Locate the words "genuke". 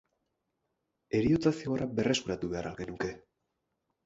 2.81-3.13